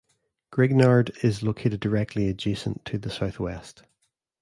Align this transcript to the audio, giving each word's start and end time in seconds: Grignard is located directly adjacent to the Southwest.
Grignard 0.51 1.11
is 1.23 1.43
located 1.43 1.79
directly 1.79 2.27
adjacent 2.27 2.83
to 2.85 2.97
the 2.97 3.11
Southwest. 3.11 3.83